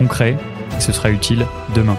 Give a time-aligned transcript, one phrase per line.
[0.00, 0.38] concret,
[0.74, 1.98] et ce sera utile demain.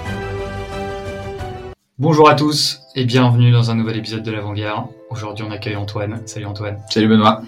[2.00, 4.88] Bonjour à tous et bienvenue dans un nouvel épisode de l'Avant-Garde.
[5.12, 6.20] Aujourd'hui, on accueille Antoine.
[6.26, 6.80] Salut Antoine.
[6.90, 7.44] Salut Benoît.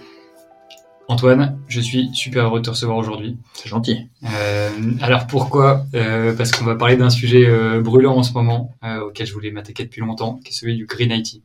[1.08, 3.36] Antoine, je suis super heureux de te recevoir aujourd'hui.
[3.56, 4.08] C'est gentil.
[4.26, 4.70] Euh,
[5.02, 5.88] alors pourquoi?
[5.96, 9.34] Euh, Parce qu'on va parler d'un sujet euh, brûlant en ce moment, euh, auquel je
[9.34, 11.42] voulais m'attaquer depuis longtemps, qui est celui du Green IT.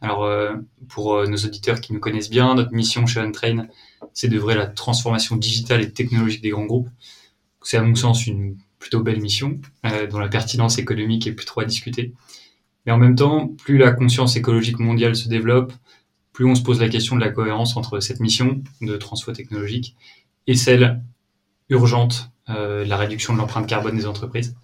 [0.00, 0.54] Alors euh,
[0.88, 3.66] pour euh, nos auditeurs qui nous connaissent bien, notre mission chez Untrain,
[4.14, 6.88] c'est d'œuvrer la transformation digitale et technologique des grands groupes.
[7.62, 11.46] C'est à mon sens une plutôt belle mission, euh, dont la pertinence économique est plus
[11.46, 12.12] trop à discuter.
[12.86, 15.72] Mais en même temps, plus la conscience écologique mondiale se développe,
[16.32, 19.96] plus on se pose la question de la cohérence entre cette mission de transfo technologique
[20.46, 21.02] et celle
[21.68, 24.56] urgente euh, la réduction de l'empreinte carbone des entreprises.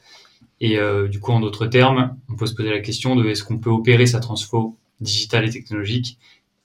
[0.61, 3.44] Et euh, du coup, en d'autres termes, on peut se poser la question de est-ce
[3.44, 6.19] qu'on peut opérer sa transfo digitale et technologique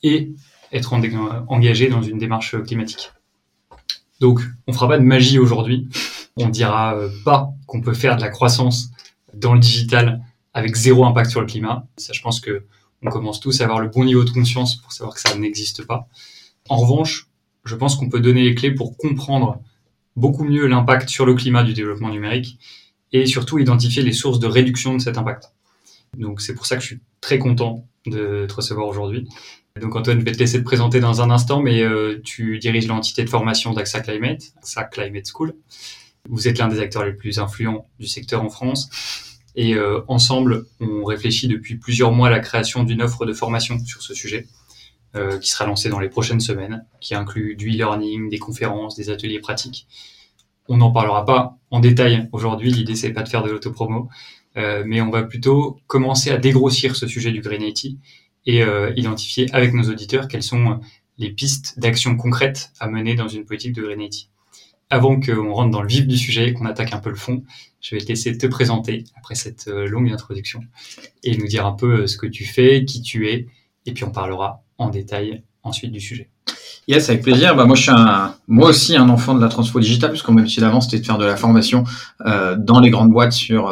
[0.03, 0.31] et
[0.71, 1.01] être en-
[1.49, 3.11] engagé dans une démarche climatique.
[4.21, 5.89] Donc, on fera pas de magie aujourd'hui.
[6.37, 8.91] On dira euh, pas qu'on peut faire de la croissance
[9.33, 10.21] dans le digital
[10.53, 11.87] avec zéro impact sur le climat.
[11.97, 12.65] Ça, je pense que
[13.03, 15.85] on commence tous à avoir le bon niveau de conscience pour savoir que ça n'existe
[15.85, 16.07] pas.
[16.69, 17.27] En revanche,
[17.65, 19.59] je pense qu'on peut donner les clés pour comprendre
[20.15, 22.59] beaucoup mieux l'impact sur le climat du développement numérique
[23.11, 25.51] et surtout identifier les sources de réduction de cet impact.
[26.17, 29.27] Donc c'est pour ça que je suis très content de te recevoir aujourd'hui.
[29.79, 32.87] Donc Antoine, je vais te laisser te présenter dans un instant, mais euh, tu diriges
[32.87, 35.53] l'entité de formation d'AXA Climate, AXA Climate School.
[36.29, 38.89] Vous êtes l'un des acteurs les plus influents du secteur en France.
[39.55, 43.77] Et euh, ensemble, on réfléchit depuis plusieurs mois à la création d'une offre de formation
[43.83, 44.47] sur ce sujet,
[45.13, 49.09] euh, qui sera lancée dans les prochaines semaines, qui inclut du e-learning, des conférences, des
[49.09, 49.85] ateliers pratiques.
[50.69, 54.07] On n'en parlera pas en détail aujourd'hui, l'idée c'est pas de faire de l'autopromo,
[54.55, 57.97] euh, mais on va plutôt commencer à dégrossir ce sujet du Green IT
[58.45, 60.79] et euh, identifier avec nos auditeurs quelles sont
[61.17, 64.30] les pistes d'action concrètes à mener dans une politique de Green IT.
[64.91, 67.43] Avant qu'on rentre dans le vif du sujet et qu'on attaque un peu le fond,
[67.79, 70.59] je vais te laisser te présenter après cette euh, longue introduction
[71.23, 73.47] et nous dire un peu euh, ce que tu fais, qui tu es,
[73.85, 76.29] et puis on parlera en détail ensuite du sujet.
[76.89, 77.55] Yes, avec plaisir.
[77.55, 80.41] Bah, moi, je suis un, moi aussi un enfant de la transfo digitale, puisqu'on m'a
[80.41, 81.85] habitué d'avant, c'était de faire de la formation
[82.25, 83.69] euh, dans les grandes boîtes sur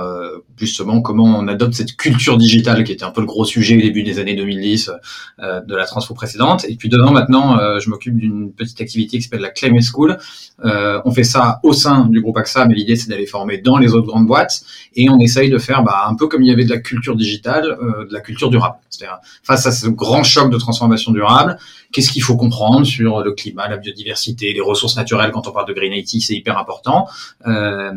[0.60, 3.82] justement comment on adopte cette culture digitale, qui était un peu le gros sujet au
[3.82, 4.92] début des années 2010
[5.40, 6.66] euh, de la transfo précédente.
[6.68, 10.18] Et puis dedans, maintenant, euh, je m'occupe d'une petite activité qui s'appelle la Climate School.
[10.66, 13.78] Euh, on fait ça au sein du groupe AXA, mais l'idée, c'est d'aller former dans
[13.78, 14.62] les autres grandes boîtes.
[14.96, 17.16] Et on essaye de faire bah, un peu comme il y avait de la culture
[17.16, 18.76] digitale, euh, de la culture durable.
[18.90, 21.58] C'est-à-dire, face à ce grand choc de transformation durable,
[21.92, 25.32] qu'est-ce qu'il faut comprendre sur le climat, la biodiversité, les ressources naturelles?
[25.32, 27.08] Quand on parle de Green IT, c'est hyper important.
[27.48, 27.92] Euh,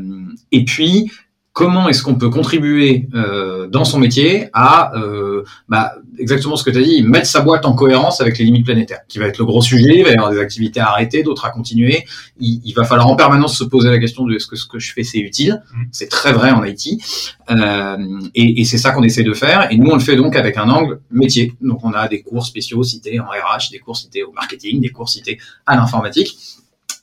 [0.53, 1.11] et puis,
[1.53, 6.71] comment est-ce qu'on peut contribuer euh, dans son métier à euh, bah, exactement ce que
[6.71, 9.39] tu as dit, mettre sa boîte en cohérence avec les limites planétaires, qui va être
[9.39, 12.05] le gros sujet, il va y avoir des activités à arrêter, d'autres à continuer.
[12.41, 14.79] Il, il va falloir en permanence se poser la question de est-ce que ce que
[14.79, 15.63] je fais c'est utile.
[15.75, 15.89] Mhm.
[15.93, 17.03] C'est très vrai en IT.
[17.51, 17.97] Euh,
[18.35, 19.71] et, et c'est ça qu'on essaie de faire.
[19.71, 21.55] Et nous, on le fait donc avec un angle métier.
[21.61, 24.91] Donc, on a des cours spéciaux cités en RH, des cours cités au marketing, des
[24.91, 26.37] cours cités à l'informatique.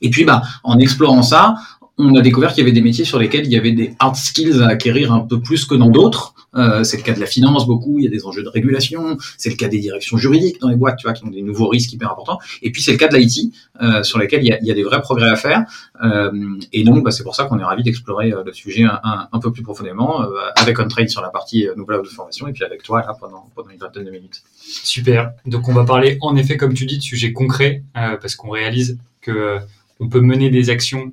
[0.02, 1.56] Et puis, bah, en explorant ça,
[2.00, 4.16] on a découvert qu'il y avait des métiers sur lesquels il y avait des hard
[4.16, 6.34] skills à acquérir un peu plus que dans d'autres.
[6.56, 9.16] Euh, c'est le cas de la finance beaucoup, il y a des enjeux de régulation,
[9.38, 11.68] c'est le cas des directions juridiques dans les boîtes, tu vois, qui ont des nouveaux
[11.68, 12.38] risques hyper importants.
[12.62, 14.82] Et puis c'est le cas de l'IT, euh, sur lesquels il y, a, il des
[14.82, 15.64] vrais progrès à faire.
[16.02, 16.30] Euh,
[16.72, 19.52] et donc bah, c'est pour ça qu'on est ravi d'explorer euh, le sujet un, peu
[19.52, 20.22] plus profondément,
[20.56, 23.70] avec OnTrade sur la partie nouvelle de formation, et puis avec toi là pendant, pendant
[23.70, 24.42] une vingtaine de minutes.
[24.60, 25.32] Super.
[25.46, 28.98] Donc on va parler en effet, comme tu dis, de sujets concrets, parce qu'on réalise
[29.20, 29.58] que
[29.98, 31.12] on peut mener des actions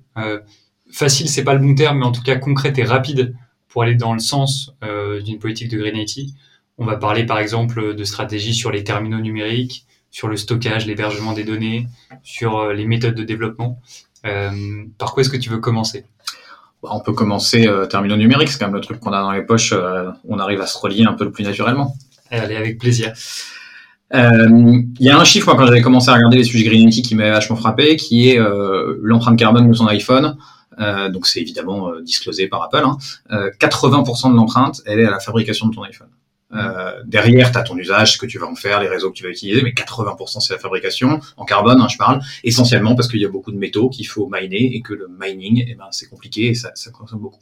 [0.92, 3.36] faciles, c'est pas le bon terme, mais en tout cas concrètes et rapides
[3.68, 6.30] pour aller dans le sens euh, d'une politique de Green IT.
[6.78, 11.34] On va parler par exemple de stratégies sur les terminaux numériques, sur le stockage, l'hébergement
[11.34, 11.88] des données,
[12.24, 13.80] sur euh, les méthodes de développement.
[14.26, 14.52] Euh,
[14.98, 16.06] par quoi est-ce que tu veux commencer?
[16.84, 19.32] Bah, on peut commencer euh, terminaux numériques, c'est quand même le truc qu'on a dans
[19.32, 21.96] les poches, euh, on arrive à se relier un peu le plus naturellement.
[22.30, 23.14] Allez, avec plaisir.
[24.14, 24.48] Euh,
[25.00, 27.04] Il y a un chiffre, moi, quand j'avais commencé à regarder les sujets Green IT
[27.04, 28.40] qui m'avait vachement frappé, qui est
[29.02, 30.38] l'empreinte carbone de son iPhone.
[30.80, 32.84] Euh, donc c'est évidemment euh, disclosé par Apple.
[32.84, 32.98] Hein.
[33.32, 36.10] Euh, 80% de l'empreinte, elle est à la fabrication de ton iPhone.
[36.54, 39.16] Euh, derrière, tu as ton usage, ce que tu vas en faire, les réseaux que
[39.16, 43.10] tu vas utiliser, mais 80% c'est la fabrication, en carbone, hein, je parle, essentiellement parce
[43.10, 45.88] qu'il y a beaucoup de métaux qu'il faut miner et que le mining, eh ben,
[45.92, 47.42] c'est compliqué et ça, ça consomme beaucoup.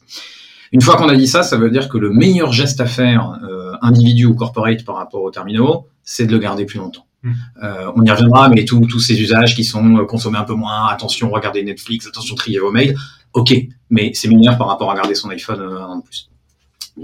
[0.71, 3.39] Une fois qu'on a dit ça, ça veut dire que le meilleur geste à faire,
[3.43, 7.05] euh, individu ou corporate par rapport aux terminaux, c'est de le garder plus longtemps.
[7.23, 7.31] Mmh.
[7.63, 10.87] Euh, on y reviendra, mais tous ces usages qui sont euh, consommés un peu moins,
[10.87, 12.95] attention, regardez Netflix, attention, trier vos mails,
[13.35, 13.53] ok,
[13.89, 16.29] mais c'est meilleur par rapport à garder son iPhone un an de plus.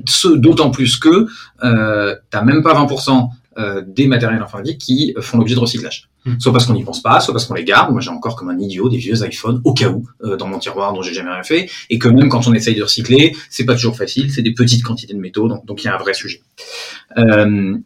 [0.08, 1.28] Ce d'autant plus que
[1.64, 6.10] euh, t'as même pas 20% euh, des matériels informatiques qui font l'objet de recyclage.
[6.24, 6.40] Hmm.
[6.40, 7.92] Soit parce qu'on n'y pense pas, soit parce qu'on les garde.
[7.92, 10.58] Moi, j'ai encore comme un idiot des vieux iPhones au cas où euh, dans mon
[10.58, 13.66] tiroir dont j'ai jamais rien fait, et que même quand on essaye de recycler, c'est
[13.66, 14.32] pas toujours facile.
[14.32, 16.42] C'est des petites quantités de métaux, donc donc il y a un vrai sujet.
[17.18, 17.78] Euh,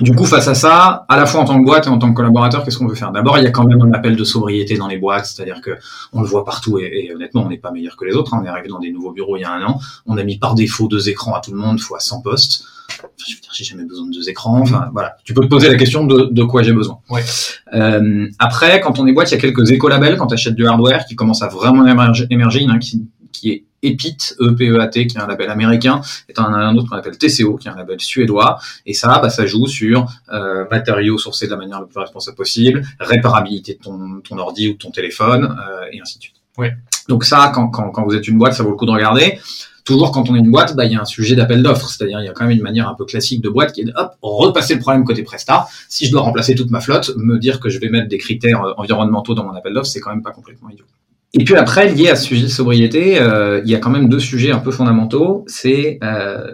[0.00, 2.10] du coup, face à ça, à la fois en tant que boîte et en tant
[2.10, 3.12] que collaborateur, qu'est-ce qu'on veut faire?
[3.12, 5.70] D'abord, il y a quand même un appel de sobriété dans les boîtes, c'est-à-dire que
[6.12, 8.34] on le voit partout et, honnêtement, on n'est pas meilleur que les autres.
[8.34, 8.40] Hein.
[8.42, 10.38] On est arrivé dans des nouveaux bureaux il y a un an, on a mis
[10.38, 12.64] par défaut deux écrans à tout le monde, fois 100 postes.
[12.90, 14.60] Enfin, je veux dire, j'ai jamais besoin de deux écrans.
[14.60, 16.98] Enfin, voilà, tu peux te poser la question de, de quoi j'ai besoin.
[17.10, 17.24] Ouais.
[17.74, 20.66] Euh, après, quand on est boîte, il y a quelques écolabels quand tu achètes du
[20.66, 22.26] hardware qui commencent à vraiment émerger.
[22.30, 22.60] émerger.
[22.60, 26.32] Il y en a qui, qui est EPIT, E-P-E-A-T, qui est un label américain, et
[26.36, 28.58] un, un autre qu'on appelle TCO, qui est un label suédois.
[28.84, 32.36] Et ça, bah, ça joue sur euh, matériaux sourcés de la manière la plus responsable
[32.36, 36.36] possible, réparabilité de ton, ton ordi ou de ton téléphone, euh, et ainsi de suite.
[36.58, 36.72] Ouais.
[37.08, 39.38] Donc ça, quand, quand, quand vous êtes une boîte, ça vaut le coup de regarder
[39.86, 41.88] toujours quand on est une boîte, bah, il y a un sujet d'appel d'offres.
[41.88, 43.84] C'est-à-dire, il y a quand même une manière un peu classique de boîte qui est
[43.84, 45.66] de, hop, repasser le problème côté Presta.
[45.88, 48.62] Si je dois remplacer toute ma flotte, me dire que je vais mettre des critères
[48.62, 50.84] euh, environnementaux dans mon appel d'offres, c'est quand même pas complètement idiot.
[51.38, 54.08] Et puis après, lié à ce sujet de sobriété, euh, il y a quand même
[54.08, 55.44] deux sujets un peu fondamentaux.
[55.46, 56.50] C'est euh,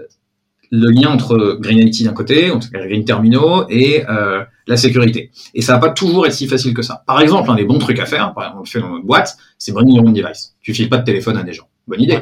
[0.72, 5.30] le lien entre Green IT d'un côté, entre Green Terminaux, et euh, la sécurité.
[5.54, 7.04] Et ça va pas toujours être si facile que ça.
[7.06, 9.06] Par exemple, un des bons trucs à faire, par exemple, on le fait dans notre
[9.06, 10.56] boîte, c'est bring your own device.
[10.60, 11.68] Tu files pas de téléphone à des gens.
[11.86, 12.18] Bonne idée.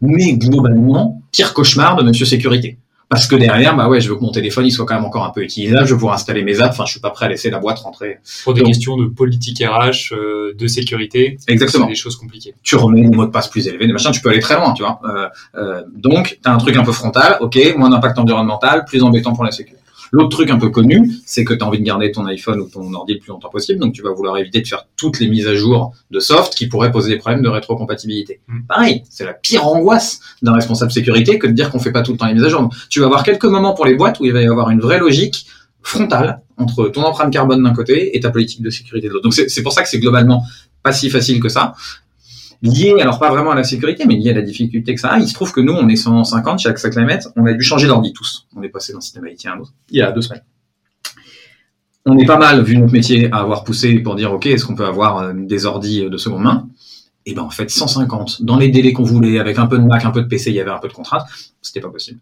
[0.00, 2.78] Mais globalement, pire cauchemar de Monsieur Sécurité.
[3.08, 5.24] Parce que derrière, bah ouais, je veux que mon téléphone il soit quand même encore
[5.24, 7.28] un peu utilisable, je veux pouvoir installer mes apps, enfin je suis pas prêt à
[7.28, 8.18] laisser la boîte rentrer.
[8.44, 12.54] Pour des questions de politique RH, euh, de sécurité, exactement, des choses compliquées.
[12.62, 14.72] Tu remets des mots de passe plus élevés, des machins, tu peux aller très loin,
[14.72, 15.00] tu vois.
[15.04, 19.02] Euh, euh, donc tu as un truc un peu frontal, ok, moins d'impact environnemental, plus
[19.02, 19.73] embêtant pour la sécurité.
[20.14, 22.68] L'autre truc un peu connu, c'est que tu as envie de garder ton iPhone ou
[22.68, 25.26] ton ordi le plus longtemps possible, donc tu vas vouloir éviter de faire toutes les
[25.26, 28.40] mises à jour de soft qui pourraient poser des problèmes de rétrocompatibilité.
[28.46, 28.60] Mm.
[28.68, 32.12] Pareil, c'est la pire angoisse d'un responsable sécurité que de dire qu'on fait pas tout
[32.12, 32.72] le temps les mises à jour.
[32.90, 35.00] tu vas avoir quelques moments pour les boîtes où il va y avoir une vraie
[35.00, 35.46] logique
[35.82, 39.24] frontale entre ton empreinte carbone d'un côté et ta politique de sécurité de l'autre.
[39.24, 40.44] Donc c'est pour ça que c'est globalement
[40.84, 41.74] pas si facile que ça
[42.64, 45.18] lié, alors pas vraiment à la sécurité, mais lié à la difficulté que ça a.
[45.18, 47.86] Il se trouve que nous, on est 150 chez AXA Climate, on a dû changer
[47.86, 48.48] d'ordi tous.
[48.56, 50.42] On est passé d'un système IT à un autre, il y a deux semaines.
[52.06, 54.74] On est pas mal, vu notre métier, à avoir poussé pour dire, OK, est-ce qu'on
[54.74, 56.68] peut avoir euh, des ordis de seconde main?
[57.26, 60.04] Et ben en fait, 150, dans les délais qu'on voulait, avec un peu de Mac,
[60.04, 61.24] un peu de PC, il y avait un peu de contraintes,
[61.62, 62.20] c'était pas possible.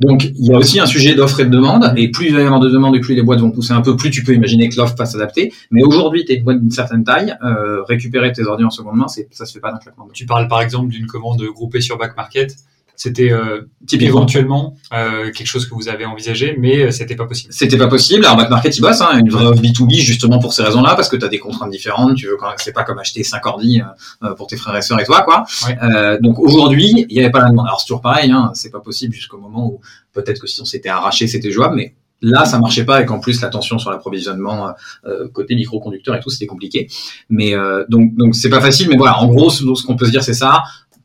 [0.00, 2.40] Donc, il y a aussi un sujet d'offre et de demande, et plus il y
[2.40, 4.68] avoir de demande et plus les boîtes vont pousser un peu, plus tu peux imaginer
[4.68, 5.52] que l'offre va s'adapter.
[5.70, 8.96] Mais aujourd'hui, tu es une boîte d'une certaine taille, euh, récupérer tes ordinateurs en seconde
[8.96, 10.08] main, ça se fait pas d'un claquement.
[10.12, 12.56] Tu parles par exemple d'une commande groupée sur Back Market
[13.02, 17.52] c'était euh, éventuellement euh, quelque chose que vous avez envisagé, mais euh, c'était pas possible.
[17.52, 18.24] C'était pas possible.
[18.24, 21.24] Alors, Market, il bosse, hein, une vraie B2B justement pour ces raisons-là, parce que tu
[21.24, 22.14] as des contraintes différentes.
[22.14, 23.82] Tu veux quand c'est pas comme acheter 5 ordi
[24.22, 25.44] euh, pour tes frères et sœurs et toi, quoi.
[25.82, 27.66] Euh, donc aujourd'hui, il y avait pas la demande.
[27.66, 29.80] Alors c'est toujours pareil, hein, c'est pas possible jusqu'au moment où
[30.12, 33.18] peut-être que si on s'était arraché, c'était jouable, mais Là, ça marchait pas et qu'en
[33.18, 34.74] plus la tension sur l'approvisionnement
[35.06, 36.88] euh, côté microconducteurs et tout, c'était compliqué.
[37.28, 38.88] Mais euh, donc donc c'est pas facile.
[38.88, 40.62] Mais voilà, en gros, ce, ce qu'on peut se dire, c'est ça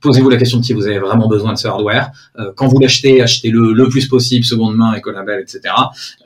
[0.08, 2.12] posez-vous la question de si vous avez vraiment besoin de ce hardware.
[2.40, 5.74] Euh, quand vous l'achetez, achetez-le le plus possible, seconde main, écolabel, etc.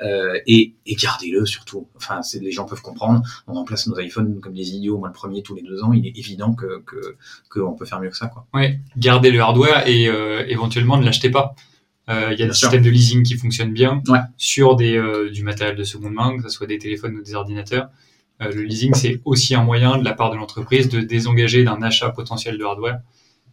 [0.04, 1.88] Euh, et, et gardez-le surtout.
[1.96, 3.22] Enfin, c'est, les gens peuvent comprendre.
[3.48, 4.98] On remplace nos iPhones comme des idiots.
[4.98, 6.84] Moi, le premier tous les deux ans, il est évident que
[7.50, 8.28] qu'on peut faire mieux que ça.
[8.28, 8.46] Quoi.
[8.54, 11.56] Ouais, gardez le hardware et euh, éventuellement ne l'achetez pas.
[12.10, 14.20] Euh, il y a des systèmes de leasing qui fonctionnent bien ouais.
[14.38, 17.36] sur des, euh, du matériel de seconde main, que ce soit des téléphones ou des
[17.36, 17.90] ordinateurs.
[18.42, 21.82] Euh, le leasing, c'est aussi un moyen de la part de l'entreprise de désengager d'un
[21.82, 23.00] achat potentiel de hardware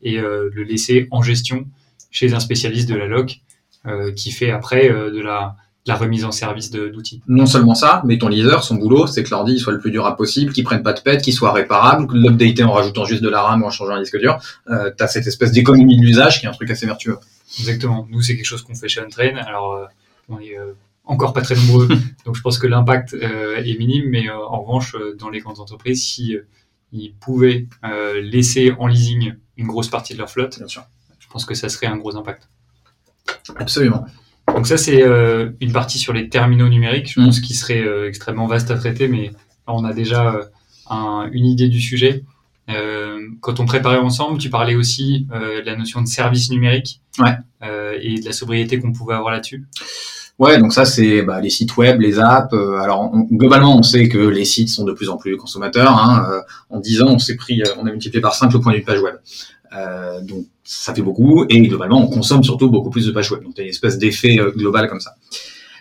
[0.02, 1.66] et euh, le laisser en gestion
[2.10, 3.40] chez un spécialiste de la loc
[3.86, 5.56] euh, qui fait après euh, de la
[5.88, 7.22] la remise en service d'outils.
[7.26, 10.16] Non seulement ça, mais ton leaser, son boulot, c'est que l'ordi soit le plus durable
[10.16, 13.42] possible, qu'il prenne pas de pète, qu'il soit réparable, l'updater en rajoutant juste de la
[13.42, 14.38] RAM ou en changeant un disque dur.
[14.68, 17.16] Euh, tu as cette espèce d'économie de l'usage qui est un truc assez vertueux.
[17.58, 18.06] Exactement.
[18.10, 19.36] Nous, c'est quelque chose qu'on fait chez Untrain.
[19.36, 19.86] Alors, euh,
[20.28, 20.74] on est euh,
[21.04, 21.88] encore pas très nombreux,
[22.26, 26.36] donc je pense que l'impact est minime, mais en revanche, dans les grandes entreprises, si
[26.92, 27.66] ils pouvaient
[28.20, 30.84] laisser en leasing une grosse partie de leur flotte, Bien sûr.
[31.18, 32.48] je pense que ça serait un gros impact.
[33.56, 34.06] Absolument.
[34.46, 38.08] Donc ça, c'est euh, une partie sur les terminaux numériques, je pense, qui serait euh,
[38.08, 39.30] extrêmement vaste à traiter, mais
[39.66, 40.44] on a déjà euh,
[40.88, 42.24] un, une idée du sujet.
[43.40, 47.34] Quand on préparait ensemble, tu parlais aussi de la notion de service numérique Ouais.
[48.02, 49.64] et de la sobriété qu'on pouvait avoir là-dessus.
[50.38, 52.52] Ouais, donc ça c'est bah, les sites web, les apps.
[52.52, 55.96] Euh, alors globalement, on sait que les sites sont de plus en plus consommateurs.
[55.98, 56.40] Hein, euh,
[56.70, 59.00] en 10 ans, on s'est pris, on a multiplié par 5 le point d'une page
[59.00, 59.16] web.
[60.26, 63.42] donc ça fait beaucoup et globalement, on consomme surtout beaucoup plus de pages web.
[63.42, 65.14] Donc il y a une espèce d'effet global comme ça.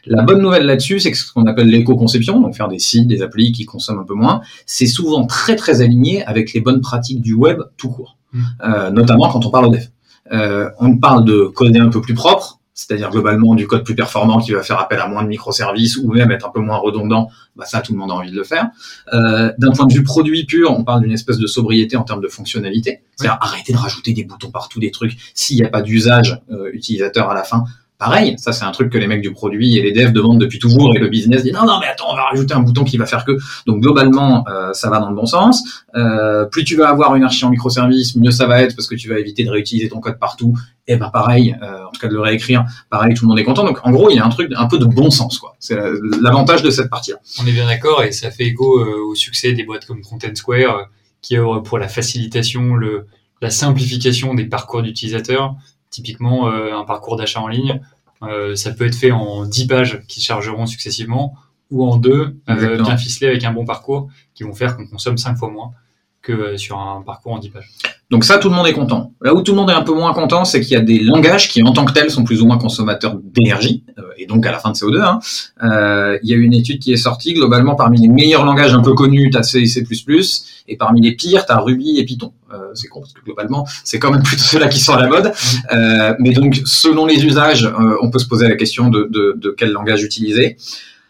[0.10, 3.22] La bonne nouvelle là-dessus, c'est que ce qu'on appelle l'éco-conception, donc faire des sites, des
[3.22, 7.22] applis qui consomment un peu moins, c'est souvent très très aligné avec les bonnes pratiques
[7.22, 8.44] du web tout court, mmh.
[8.64, 9.84] euh, notamment quand on parle au dev.
[10.32, 14.40] Euh, on parle de coder un peu plus propre, c'est-à-dire globalement du code plus performant
[14.40, 17.32] qui va faire appel à moins de microservices ou même être un peu moins redondant,
[17.56, 18.70] bah ça tout le monde a envie de le faire.
[19.14, 22.22] Euh, D'un point de vue produit pur, on parle d'une espèce de sobriété en termes
[22.22, 25.82] de fonctionnalité, c'est-à-dire arrêter de rajouter des boutons partout, des trucs, s'il n'y a pas
[25.82, 27.64] d'usage euh, utilisateur à la fin,
[28.00, 30.60] Pareil, ça c'est un truc que les mecs du produit et les devs demandent depuis
[30.60, 32.96] toujours et le business dit non non mais attends on va rajouter un bouton qui
[32.96, 33.32] va faire que
[33.66, 35.84] donc globalement euh, ça va dans le bon sens.
[35.96, 38.94] Euh, plus tu vas avoir une archi en microservice, mieux ça va être parce que
[38.94, 40.56] tu vas éviter de réutiliser ton code partout.
[40.88, 43.44] Et ben pareil, euh, en tout cas de le réécrire, pareil tout le monde est
[43.44, 43.66] content.
[43.66, 45.56] Donc en gros il y a un truc un peu de bon sens quoi.
[45.58, 45.76] C'est
[46.22, 47.18] l'avantage de cette partie-là.
[47.42, 50.90] On est bien d'accord et ça fait écho au succès des boîtes comme Content Square
[51.24, 53.08] qui œuvrent pour la facilitation, le
[53.42, 55.56] la simplification des parcours d'utilisateurs
[55.98, 57.82] Typiquement, euh, un parcours d'achat en ligne,
[58.22, 61.34] euh, ça peut être fait en 10 pages qui chargeront successivement
[61.72, 65.18] ou en deux, euh, bien ficelés avec un bon parcours qui vont faire qu'on consomme
[65.18, 65.72] 5 fois moins
[66.58, 67.70] sur un parcours en 10 pages.
[68.10, 69.12] Donc ça, tout le monde est content.
[69.22, 71.00] Là où tout le monde est un peu moins content, c'est qu'il y a des
[71.00, 73.84] langages qui, en tant que tels, sont plus ou moins consommateurs d'énergie,
[74.18, 75.02] et donc à la fin de CO2.
[75.02, 75.20] Hein.
[75.64, 78.82] Euh, il y a une étude qui est sortie, globalement, parmi les meilleurs langages un
[78.82, 79.84] peu connus, tu as C et C++,
[80.70, 82.32] et parmi les pires, tu as Ruby et Python.
[82.54, 85.08] Euh, c'est con, parce que globalement, c'est quand même plutôt ceux-là qui sont à la
[85.08, 85.34] mode.
[85.74, 89.72] Euh, mais donc, selon les usages, euh, on peut se poser la question de quel
[89.72, 90.58] langage utiliser.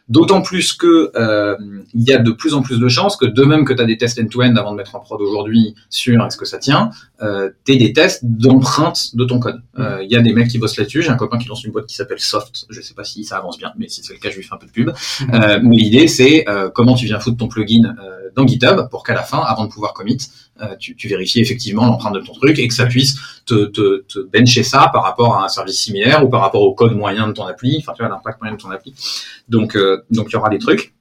[0.09, 1.55] D'autant plus que euh,
[1.93, 3.85] il y a de plus en plus de chances que de même que tu as
[3.85, 7.49] des tests end-to-end avant de mettre en prod aujourd'hui sur est-ce que ça tient, euh,
[7.65, 9.61] tu des tests d'empreinte de ton code.
[9.75, 9.81] Mm.
[9.81, 11.01] Euh, il y a des mecs qui bossent là-dessus.
[11.01, 12.65] J'ai un copain qui lance une boîte qui s'appelle Soft.
[12.69, 14.53] Je sais pas si ça avance bien, mais si c'est le cas, je lui fais
[14.53, 14.89] un peu de pub.
[14.89, 15.33] Mm.
[15.33, 17.95] Euh, mais l'idée, c'est euh, comment tu viens foutre ton plugin
[18.37, 20.17] dans GitHub pour qu'à la fin, avant de pouvoir commit,
[20.79, 23.15] tu, tu, vérifies effectivement l'empreinte de ton truc et que ça puisse
[23.45, 26.73] te, te, te bencher ça par rapport à un service similaire ou par rapport au
[26.73, 28.95] code moyen de ton appli, enfin tu vois l'impact moyen de ton appli.
[29.49, 29.77] Donc
[30.09, 30.93] donc il y aura des trucs.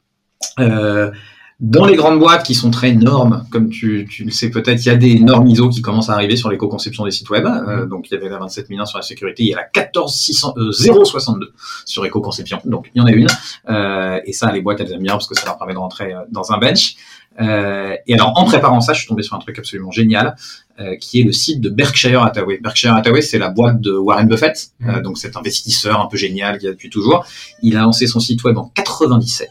[0.59, 1.11] Euh,
[1.59, 4.89] dans les grandes boîtes qui sont très normes, comme tu, tu le sais peut-être, il
[4.89, 7.47] y a des normes ISO qui commencent à arriver sur l'éco-conception des sites web.
[7.47, 10.55] Euh, donc il y avait la 27001 sur la sécurité, il y a la 14600
[10.59, 11.53] euh, 062
[11.87, 12.61] sur éco-conception.
[12.67, 13.29] Donc il y en a une.
[13.71, 16.13] Euh, et ça, les boîtes elles aiment bien parce que ça leur permet de rentrer
[16.13, 16.97] euh, dans un bench.
[17.41, 20.37] Euh, et alors en préparant ça, je suis tombé sur un truc absolument génial,
[20.79, 22.59] euh, qui est le site de Berkshire Hathaway.
[22.59, 25.01] Berkshire Hathaway, c'est la boîte de Warren Buffett, mmh.
[25.01, 27.25] donc cet investisseur un peu génial qui a depuis toujours.
[27.63, 29.49] Il a lancé son site web en 97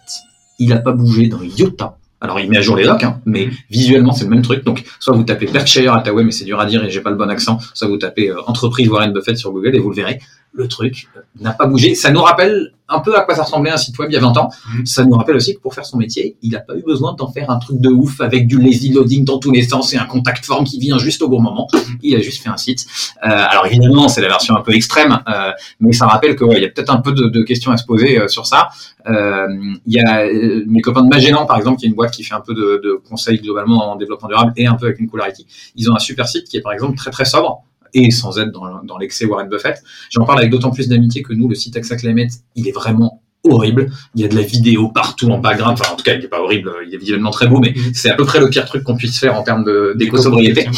[0.60, 1.98] il n'a pas bougé dans iota.
[2.22, 4.64] Alors il met à jour les docs, hein, mais visuellement c'est le même truc.
[4.64, 7.18] Donc soit vous tapez Berkshire Hathaway, mais c'est dur à dire et j'ai pas le
[7.18, 7.60] bon accent.
[7.74, 10.20] Soit vous tapez euh, entreprise Warren Buffett sur Google et vous le verrez.
[10.56, 11.10] Le truc
[11.40, 11.96] n'a pas bougé.
[11.96, 14.22] Ça nous rappelle un peu à quoi ça ressemblait un site web il y a
[14.22, 14.50] 20 ans.
[14.74, 14.86] Mhm.
[14.86, 17.32] Ça nous rappelle aussi que pour faire son métier, il n'a pas eu besoin d'en
[17.32, 20.06] faire un truc de ouf avec du lazy loading dans tous les sens et un
[20.06, 21.68] contact form qui vient juste au bon moment.
[21.74, 21.80] Mhm.
[22.04, 22.86] Il a juste fait un site.
[23.24, 26.58] Euh, alors évidemment, c'est la version un peu extrême, euh, mais ça rappelle que ouais,
[26.58, 28.70] il y a peut-être un peu de, de, questions à se poser euh, sur ça.
[29.08, 30.26] Il y a
[30.66, 32.82] mes copains de Magellan, par exemple, qui est une boîte qui fait un peu de,
[32.84, 35.46] de conseils globalement en développement durable et un peu avec une colarity.
[35.76, 37.64] Ils ont un super site qui est par exemple très très sobre
[37.96, 39.82] et sans être dans, dans l'excès Warren Buffett.
[40.12, 43.24] J'en parle avec d'autant plus d'amitié que nous, le site AXA Climate, il est vraiment
[43.44, 43.92] horrible.
[44.14, 45.78] Il y a de la vidéo partout en background.
[45.80, 46.72] Enfin, en tout cas, il n'est pas horrible.
[46.88, 47.94] Il est visuellement très beau, mais mm.
[47.94, 50.68] c'est à peu près le pire truc qu'on puisse faire en termes d'éco-sobriété.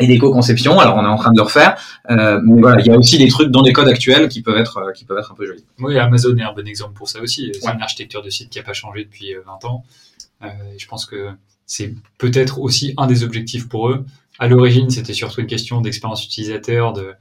[0.00, 1.76] Et d'éco-conception, alors on est en train de le refaire,
[2.10, 4.56] euh, mais voilà, il y a aussi des trucs dans les codes actuels qui peuvent
[4.56, 5.64] être qui peuvent être un peu jolis.
[5.80, 7.52] Oui, Amazon est un bon exemple pour ça aussi.
[7.60, 9.84] C'est une architecture de site qui n'a pas changé depuis 20 euh, ans.
[10.42, 10.46] Euh,
[10.78, 11.28] je pense que
[11.66, 14.04] c'est peut-être aussi un des objectifs pour eux.
[14.38, 17.12] À l'origine, c'était surtout une question d'expérience utilisateur, de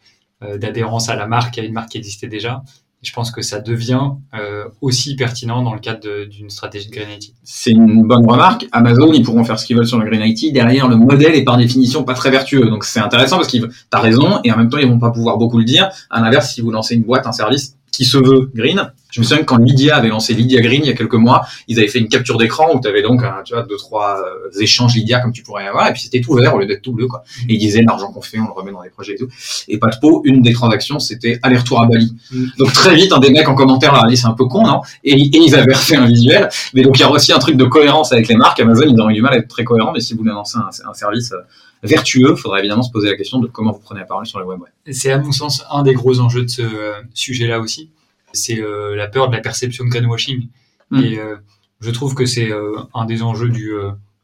[0.44, 2.64] euh, d'adhérence à la marque, à une marque qui existait déjà
[3.02, 7.10] je pense que ça devient euh, aussi pertinent dans le cadre d'une stratégie de Green
[7.10, 7.34] IT.
[7.44, 8.68] C'est une bonne remarque.
[8.72, 10.54] Amazon, ils pourront faire ce qu'ils veulent sur le Green IT.
[10.54, 12.70] Derrière, le modèle est par définition pas très vertueux.
[12.70, 15.38] Donc c'est intéressant parce qu'ils, t'as raison, et en même temps, ils vont pas pouvoir
[15.38, 15.90] beaucoup le dire.
[16.12, 19.26] À l'inverse, si vous lancez une boîte, un service qui se veut green, je me
[19.26, 21.90] souviens que quand Lydia avait lancé Lydia Green il y a quelques mois, ils avaient
[21.90, 25.20] fait une capture d'écran où tu avais donc tu vois deux trois euh, échanges Lydia
[25.20, 27.24] comme tu pourrais avoir et puis c'était tout vert au lieu d'être tout bleu quoi.
[27.48, 29.28] Et ils disaient l'argent qu'on fait, on le remet dans des projets et tout.
[29.68, 32.16] Et pas de peau, une des transactions c'était aller-retour à Bali.
[32.32, 32.46] Mm.
[32.58, 34.66] Donc très vite un des mecs en commentaire leur a dit c'est un peu con
[34.66, 34.82] non?
[35.04, 36.48] Et, ils avaient refait un visuel.
[36.74, 38.60] Mais donc il y a aussi un truc de cohérence avec les marques.
[38.62, 40.58] Amazon ils ont eu du mal à être très cohérents, mais si vous voulez lancer
[40.58, 41.42] un, un service euh,
[41.84, 44.40] vertueux, il faudra évidemment se poser la question de comment vous prenez la parole sur
[44.40, 44.60] le web.
[44.92, 47.90] C'est à mon sens un des gros enjeux de ce euh, sujet-là aussi
[48.34, 50.48] c'est euh, la peur de la perception de greenwashing.
[50.90, 51.00] Mm.
[51.04, 51.38] Et euh,
[51.80, 53.74] je trouve que c'est euh, un des enjeux du,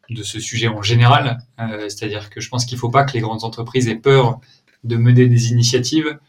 [0.09, 1.39] de ce sujet en général.
[1.87, 4.39] C'est-à-dire que je pense qu'il ne faut pas que les grandes entreprises aient peur
[4.83, 6.19] de mener des initiatives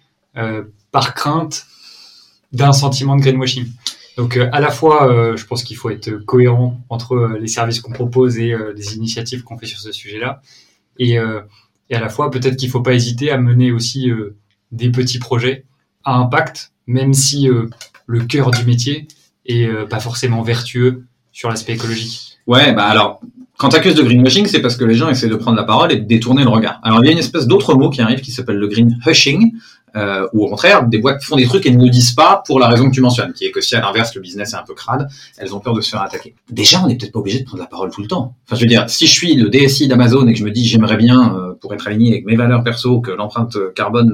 [0.91, 1.67] par crainte
[2.53, 3.67] d'un sentiment de greenwashing.
[4.17, 8.39] Donc à la fois, je pense qu'il faut être cohérent entre les services qu'on propose
[8.39, 10.41] et les initiatives qu'on fait sur ce sujet-là,
[10.99, 11.19] et,
[11.91, 14.11] et, à la fois peut-être qu'il ne faut pas hésiter à mener aussi
[14.73, 15.65] des petits projets
[16.05, 17.49] à impact, même si
[18.07, 19.09] le cœur du métier
[19.47, 22.39] est pas forcément vertueux sur l'aspect écologique.
[22.47, 23.21] Ouais, bah alors
[23.59, 25.91] quand tu accuses de greenwashing, c'est parce que les gens essaient de prendre la parole
[25.91, 26.81] et de détourner le regard.
[26.85, 29.53] Alors il y a une espèce d'autre mot qui arrive qui s'appelle le green hushing,
[29.97, 32.69] euh, ou au contraire, des boîtes font des trucs et ne disent pas pour la
[32.69, 34.75] raison que tu mentionnes, qui est que si à l'inverse le business est un peu
[34.75, 36.35] crade, elles ont peur de se faire attaquer.
[36.51, 38.35] Déjà, on n'est peut-être pas obligé de prendre la parole tout le temps.
[38.47, 40.67] Enfin, je veux dire, si je suis le DSI d'Amazon et que je me dis
[40.67, 44.13] j'aimerais bien, euh, pour être aligné avec mes valeurs perso, que l'empreinte carbone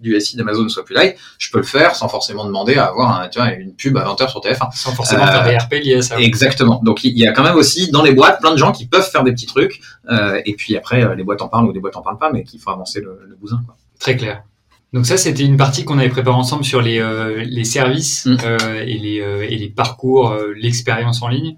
[0.00, 3.20] du SI d'Amazon soit plus light, je peux le faire sans forcément demander à avoir
[3.20, 4.74] un, tu vois, une pub à 20h sur TF1.
[4.74, 6.18] Sans forcément faire des RP liés à ça.
[6.18, 6.80] Exactement.
[6.84, 9.08] Donc il y a quand même aussi dans les boîtes plein de gens qui peuvent
[9.08, 11.96] faire des petits trucs, euh, et puis après les boîtes en parlent ou les boîtes
[11.96, 13.60] en parlent pas, mais qu'il faut avancer le, le bousin.
[13.66, 13.76] Quoi.
[13.98, 14.42] Très clair.
[14.92, 18.36] Donc ça, c'était une partie qu'on avait préparée ensemble sur les, euh, les services mm.
[18.44, 21.56] euh, et, les, euh, et les parcours, l'expérience en ligne.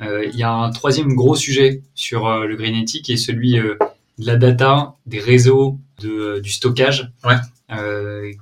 [0.00, 3.78] Il y a un troisième gros sujet sur le Green Ethic qui est celui de
[4.18, 7.10] la data, des réseaux, de, du stockage.
[7.24, 7.36] Ouais.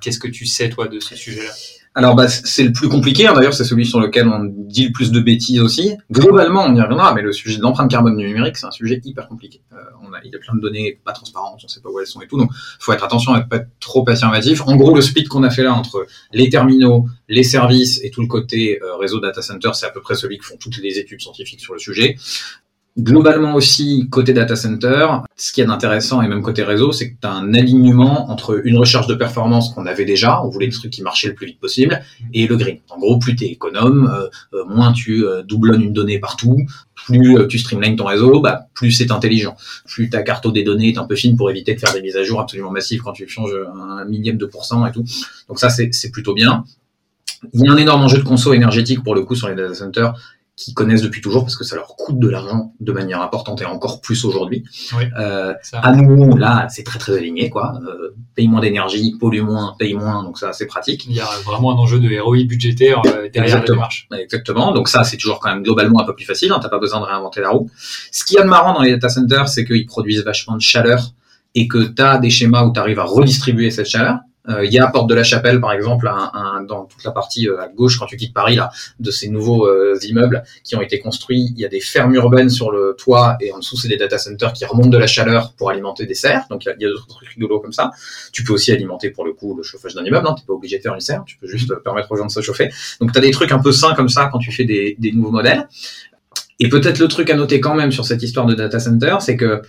[0.01, 1.51] Qu'est-ce que tu sais, toi, de ce sujet-là?
[1.95, 3.33] Alors bah, c'est le plus compliqué, hein.
[3.33, 5.95] d'ailleurs c'est celui sur lequel on dit le plus de bêtises aussi.
[6.11, 9.27] Globalement on y reviendra, mais le sujet de l'empreinte carbone numérique c'est un sujet hyper
[9.27, 9.61] compliqué.
[9.73, 11.99] Euh, on a, il y a plein de données pas transparentes, on sait pas où
[11.99, 14.61] elles sont et tout, donc faut être attention à ne pas être trop affirmatif.
[14.65, 18.21] En gros le split qu'on a fait là entre les terminaux, les services et tout
[18.21, 20.97] le côté euh, réseau data center, c'est à peu près celui que font toutes les
[20.97, 22.17] études scientifiques sur le sujet.
[22.95, 27.15] Globalement aussi, côté data center, ce qui est intéressant et même côté réseau, c'est que
[27.19, 30.73] tu as un alignement entre une recherche de performance qu'on avait déjà, on voulait des
[30.73, 32.03] trucs qui marchaient le plus vite possible,
[32.35, 32.77] et le green.
[32.89, 36.55] En gros, plus tu es économe, euh, euh, moins tu euh, doublonnes une donnée partout,
[36.93, 39.57] plus tu streamlines ton réseau, bah, plus c'est intelligent.
[39.87, 42.15] Plus ta carte des données est un peu fine pour éviter de faire des mises
[42.15, 45.03] à jour absolument massives quand tu changes un millième de pourcent et tout.
[45.49, 46.63] Donc ça, c'est plutôt bien.
[47.53, 49.73] Il y a un énorme enjeu de conso énergétique pour le coup sur les data
[49.73, 50.13] centers
[50.63, 53.65] qui connaissent depuis toujours parce que ça leur coûte de l'argent de manière importante et
[53.65, 54.63] encore plus aujourd'hui.
[54.95, 57.73] Oui, euh, à nous, là, c'est très très aligné, quoi.
[57.85, 61.05] Euh, paye moins d'énergie, pollue moins, paye moins, donc ça c'est pratique.
[61.05, 64.07] Il y a vraiment un enjeu de ROI budgétaire euh, derrière la démarche.
[64.17, 64.71] Exactement.
[64.73, 66.51] Donc ça c'est toujours quand même globalement un peu plus facile.
[66.51, 67.69] Hein, T'as pas besoin de réinventer la roue.
[68.11, 70.61] Ce qu'il y a de marrant dans les data centers, c'est qu'ils produisent vachement de
[70.61, 71.11] chaleur
[71.55, 74.19] et que tu as des schémas où tu arrives à redistribuer cette chaleur.
[74.49, 77.03] Euh, il y a à Porte de la Chapelle, par exemple, un, un, dans toute
[77.03, 80.43] la partie euh, à gauche quand tu quittes Paris, là, de ces nouveaux euh, immeubles
[80.63, 81.53] qui ont été construits.
[81.55, 84.17] Il y a des fermes urbaines sur le toit et en dessous, c'est des data
[84.17, 86.45] centers qui remontent de la chaleur pour alimenter des serres.
[86.49, 87.91] Donc, il y a, d'autres trucs rigolos comme ça.
[88.33, 90.27] Tu peux aussi alimenter, pour le coup, le chauffage d'un immeuble.
[90.27, 90.35] Hein.
[90.37, 91.23] Tu pas obligé de faire une serre.
[91.25, 92.69] Tu peux juste permettre aux gens de se chauffer.
[92.99, 95.13] Donc, tu as des trucs un peu sains comme ça quand tu fais des, des
[95.13, 95.67] nouveaux modèles.
[96.59, 99.37] Et peut-être le truc à noter quand même sur cette histoire de data center, c'est
[99.37, 99.61] que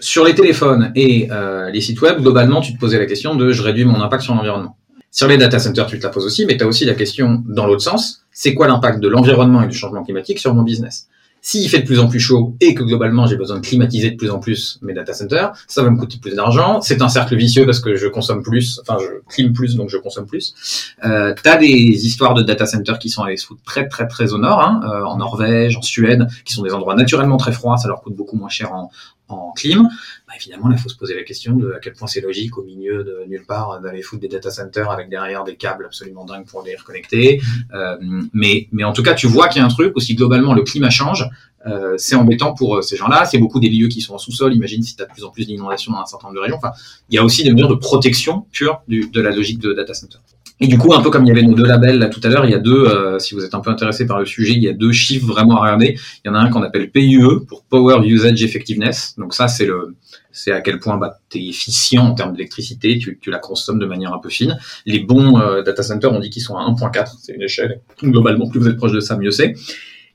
[0.00, 3.52] sur les téléphones et euh, les sites web, globalement, tu te posais la question de
[3.52, 4.76] je réduis mon impact sur l'environnement.
[5.10, 7.42] Sur les data centers, tu te la poses aussi, mais tu as aussi la question
[7.46, 11.08] dans l'autre sens, c'est quoi l'impact de l'environnement et du changement climatique sur mon business?
[11.40, 14.16] S'il fait de plus en plus chaud et que globalement j'ai besoin de climatiser de
[14.16, 16.80] plus en plus mes data centers, ça va me coûter plus d'argent.
[16.80, 19.96] C'est un cercle vicieux parce que je consomme plus, enfin je clime plus donc je
[19.98, 20.54] consomme plus.
[21.04, 24.38] Euh, T'as des histoires de data centers qui sont allés foutre très très très au
[24.38, 27.86] nord, hein, euh, en Norvège, en Suède, qui sont des endroits naturellement très froids, ça
[27.88, 28.90] leur coûte beaucoup moins cher en,
[29.28, 29.88] en clim,
[30.26, 32.62] bah évidemment, il faut se poser la question de à quel point c'est logique au
[32.62, 36.46] milieu de nulle part d'aller foutre des data centers avec derrière des câbles absolument dingues
[36.46, 37.40] pour les reconnecter.
[37.74, 37.96] Euh,
[38.32, 40.90] mais, en tout cas, tu vois qu'il y a un truc aussi globalement le climat
[40.90, 41.28] change.
[41.66, 43.24] Euh, c'est embêtant pour euh, ces gens-là.
[43.24, 44.54] C'est beaucoup des lieux qui sont en sous-sol.
[44.54, 46.56] Imagine si tu as de plus en plus d'inondations dans un certain nombre de régions.
[46.56, 46.72] Enfin,
[47.10, 50.18] il y a aussi des mesures de protection pure de la logique de data center.
[50.60, 52.28] Et du coup, un peu comme il y avait nos deux labels là tout à
[52.28, 54.54] l'heure, il y a deux, euh, si vous êtes un peu intéressé par le sujet,
[54.54, 55.96] il y a deux chiffres vraiment à regarder.
[56.24, 59.14] Il y en a un qu'on appelle PUE pour Power Usage Effectiveness.
[59.18, 59.94] Donc ça, c'est le,
[60.32, 63.78] c'est à quel point bah, tu es efficient en termes d'électricité, tu, tu, la consommes
[63.78, 64.58] de manière un peu fine.
[64.84, 67.80] Les bons euh, data centers, on dit qu'ils sont à 1.4, c'est une échelle.
[68.02, 69.54] Globalement, plus vous êtes proche de ça, mieux c'est.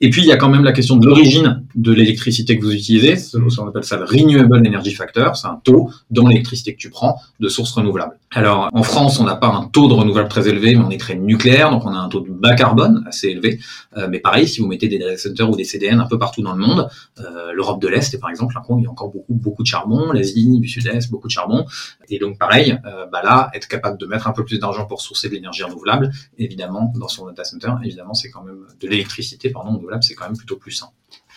[0.05, 2.73] Et puis, il y a quand même la question de l'origine de l'électricité que vous
[2.73, 3.15] utilisez.
[3.57, 5.37] On appelle ça le Renewable Energy Factor.
[5.37, 8.19] C'est un taux dans l'électricité que tu prends de sources renouvelables.
[8.31, 10.99] Alors, en France, on n'a pas un taux de renouvelable très élevé, mais on est
[10.99, 13.59] très nucléaire, donc on a un taux de bas carbone assez élevé.
[13.95, 16.41] Euh, mais pareil, si vous mettez des data centers ou des CDN un peu partout
[16.41, 16.89] dans le monde,
[17.19, 20.59] euh, l'Europe de l'Est, par exemple, il y a encore beaucoup, beaucoup de charbon, l'Asie
[20.59, 21.65] du Sud-Est, beaucoup de charbon.
[22.09, 25.01] Et donc, pareil, euh, bah là, être capable de mettre un peu plus d'argent pour
[25.01, 29.49] sourcer de l'énergie renouvelable, évidemment, dans son data center, évidemment, c'est quand même de l'électricité,
[29.49, 30.87] pardon, renouvelable, c'est quand même plutôt plus sain.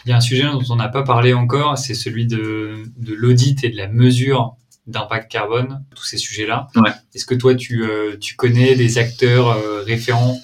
[0.04, 3.14] Il y a un sujet dont on n'a pas parlé encore, c'est celui de, de
[3.14, 6.68] l'audit et de la mesure d'impact carbone, tous ces sujets-là.
[6.76, 6.90] Ouais.
[7.14, 10.38] Est-ce que toi, tu, euh, tu connais des acteurs euh, référents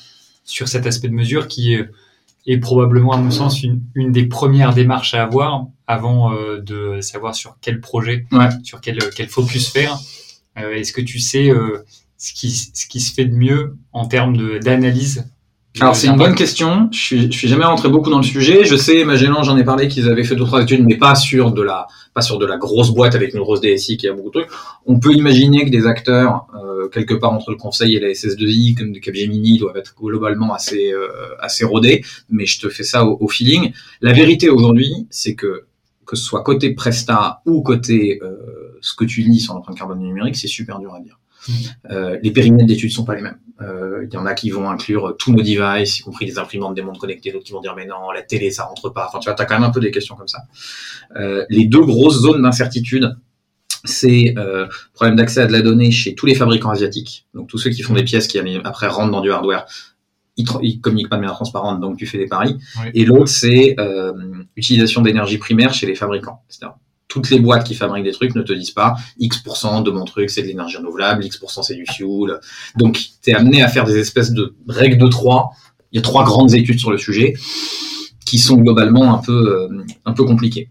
[0.45, 1.89] sur cet aspect de mesure qui est,
[2.47, 7.01] est probablement, à mon sens, une, une, des premières démarches à avoir avant euh, de
[7.01, 8.49] savoir sur quel projet, ouais.
[8.65, 9.97] sur quel, quel focus faire?
[10.57, 11.51] Est-ce que tu sais
[12.19, 15.31] ce qui, ce qui se fait de mieux en termes d'analyse
[15.81, 16.91] alors c'est une bonne question.
[16.93, 18.65] Je suis, je suis jamais rentré beaucoup dans le sujet.
[18.65, 21.51] Je sais, Magellan, j'en ai parlé qu'ils avaient fait deux trois études, mais pas sur
[21.51, 24.29] de la, pas sur de la grosse boîte avec une grosse DSI qui a beaucoup
[24.31, 24.51] de trucs.
[24.85, 28.77] On peut imaginer que des acteurs euh, quelque part entre le conseil et la SS2I,
[28.77, 31.09] comme de Capgemini, doivent être globalement assez euh,
[31.41, 32.05] assez rodés.
[32.29, 33.73] Mais je te fais ça au, feeling.
[34.03, 35.65] La vérité aujourd'hui, c'est que
[36.05, 40.01] que ce soit côté Presta ou côté euh, ce que tu lis sur l'empreinte carbone
[40.01, 41.19] numérique, c'est super dur à dire.
[41.91, 43.39] Euh, les périmètres d'études sont pas les mêmes.
[43.61, 46.75] Euh, il y en a qui vont inclure tous nos devices, y compris les imprimantes
[46.75, 49.07] des montres connectées, d'autres qui vont dire mais non, la télé ça rentre pas.
[49.09, 50.43] Enfin, tu vois, as quand même un peu des questions comme ça.
[51.17, 53.17] Euh, les deux grosses zones d'incertitude,
[53.85, 57.27] c'est euh, problème d'accès à de la donnée chez tous les fabricants asiatiques.
[57.35, 59.67] Donc tous ceux qui font des pièces qui après rentrent dans du hardware,
[60.37, 62.57] ils, ils communiquent pas de manière transparente, donc tu fais des paris.
[62.95, 64.13] Et l'autre, c'est euh,
[64.57, 66.43] utilisation d'énergie primaire chez les fabricants.
[66.49, 66.77] C'est-à-dire
[67.13, 70.31] toutes les boîtes qui fabriquent des trucs ne te disent pas X% de mon truc
[70.31, 72.41] c'est de l'énergie renouvelable, X% c'est du fuel.
[72.77, 75.51] Donc tu es amené à faire des espèces de règles de trois.
[75.93, 77.35] Il y a trois grandes études sur le sujet
[78.25, 80.71] qui sont globalement un peu, euh, un peu compliquées.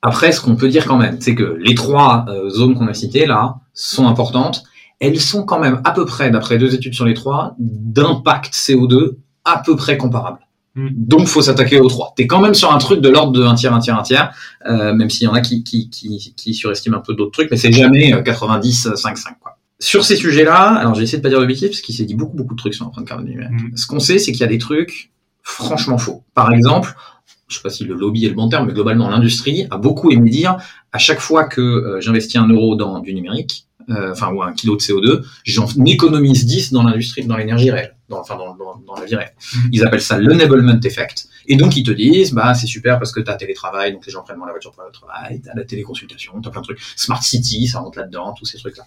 [0.00, 2.94] Après, ce qu'on peut dire quand même, c'est que les trois euh, zones qu'on a
[2.94, 4.62] citées là sont importantes.
[5.00, 9.16] Elles sont quand même à peu près, d'après deux études sur les trois, d'impact CO2
[9.44, 10.46] à peu près comparables.
[10.92, 12.12] Donc, faut s'attaquer aux trois.
[12.16, 14.32] T'es quand même sur un truc de l'ordre de un tiers, un tiers, un tiers,
[14.66, 17.50] euh, même s'il y en a qui, qui, qui, qui surestiment un peu d'autres trucs,
[17.50, 19.56] mais c'est jamais 90, 5, 5, quoi.
[19.82, 22.14] Sur ces sujets-là, alors j'ai essayé de pas dire de bêtises, parce qu'il s'est dit
[22.14, 23.72] beaucoup, beaucoup de trucs sur l'empreinte carbone numérique.
[23.72, 23.76] Mm.
[23.76, 25.10] Ce qu'on sait, c'est qu'il y a des trucs
[25.42, 26.22] franchement faux.
[26.34, 26.94] Par exemple,
[27.48, 30.10] je sais pas si le lobby est le bon terme, mais globalement, l'industrie a beaucoup
[30.10, 30.58] aimé dire,
[30.92, 34.76] à chaque fois que euh, j'investis un euro dans du numérique, enfin, ou un kilo
[34.76, 38.94] de CO2, j'en économise 10 dans l'industrie, dans l'énergie réelle dans, enfin dans, dans, dans
[38.94, 39.32] la vie réelle.
[39.54, 39.70] Mhm.
[39.72, 41.28] Ils appellent ça l'enablement effect.
[41.46, 44.12] Et donc ils te disent, bah c'est super parce que tu as télétravail, donc les
[44.12, 46.60] gens prennent moins la voiture pour le travail, tu as la téléconsultation, tu as plein
[46.60, 46.80] de trucs.
[46.96, 48.84] Smart City, ça rentre là-dedans, tous ces trucs-là.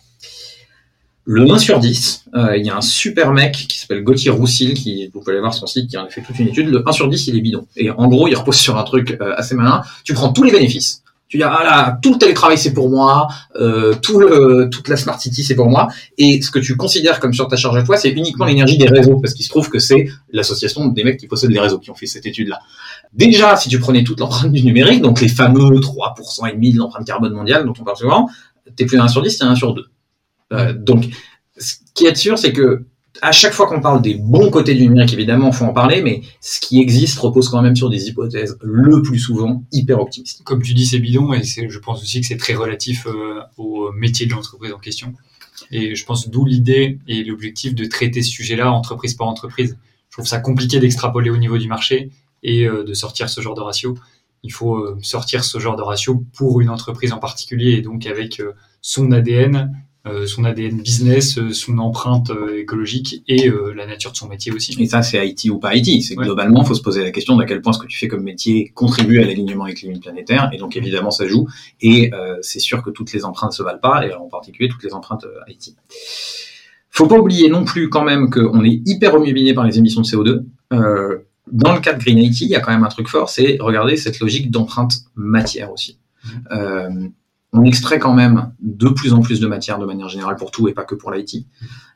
[1.26, 4.74] Le 1 sur 10, euh, il y a un super mec qui s'appelle Gauthier Roussil,
[4.74, 6.68] qui, vous pouvez aller voir son site, qui a fait toute une étude.
[6.68, 7.66] Le 1 sur 10, il est bidon.
[7.78, 9.84] Et en gros, il repose sur un truc euh, assez malin.
[10.04, 11.03] Tu prends tous les bénéfices.
[11.34, 14.96] Tu dis ah là tout le télétravail c'est pour moi, euh, tout le, toute la
[14.96, 15.88] smart city c'est pour moi,
[16.20, 18.86] et ce que tu considères comme sur ta charge à toi c'est uniquement l'énergie des
[18.86, 21.90] réseaux parce qu'il se trouve que c'est l'association des mecs qui possèdent les réseaux qui
[21.90, 22.60] ont fait cette étude là.
[23.14, 26.78] Déjà si tu prenais toute l'empreinte du numérique, donc les fameux 3% et demi de
[26.78, 28.30] l'empreinte carbone mondiale dont on parle souvent,
[28.76, 29.86] t'es plus un 1 sur 10, t'es 1 sur 2.
[30.54, 31.06] Euh, donc
[31.58, 32.86] ce qui est sûr c'est que
[33.22, 36.02] à chaque fois qu'on parle des bons côtés du numérique, évidemment, il faut en parler,
[36.02, 40.44] mais ce qui existe repose quand même sur des hypothèses le plus souvent hyper optimistes.
[40.44, 43.92] Comme tu dis, c'est bidon, et je pense aussi que c'est très relatif euh, au
[43.92, 45.14] métier de l'entreprise en question.
[45.72, 49.78] Et je pense d'où l'idée et l'objectif de traiter ce sujet-là entreprise par entreprise.
[50.10, 52.10] Je trouve ça compliqué d'extrapoler au niveau du marché
[52.42, 53.96] et euh, de sortir ce genre de ratio.
[54.42, 58.08] Il faut euh, sortir ce genre de ratio pour une entreprise en particulier et donc
[58.08, 58.42] avec
[58.82, 59.72] son ADN
[60.26, 64.76] son ADN business, euh, son empreinte euh, écologique et la nature de son métier aussi.
[64.82, 66.04] Et ça, c'est IT ou pas IT.
[66.04, 67.98] C'est globalement, il faut se poser la question de à quel point ce que tu
[67.98, 70.50] fais comme métier contribue à l'alignement avec les limites planétaires.
[70.52, 71.48] Et donc, évidemment, ça joue.
[71.82, 72.12] Et
[72.42, 75.26] c'est sûr que toutes les empreintes se valent pas, et en particulier toutes les empreintes
[75.48, 75.76] IT.
[76.90, 80.08] Faut pas oublier non plus quand même qu'on est hyper omnubilé par les émissions de
[80.08, 80.44] CO2.
[81.52, 83.58] dans le cas de Green IT, il y a quand même un truc fort, c'est
[83.60, 85.98] regarder cette logique d'empreinte matière aussi.
[86.52, 87.10] Mmh
[87.54, 90.68] on extrait quand même de plus en plus de matière de manière générale pour tout
[90.68, 91.46] et pas que pour l'IT.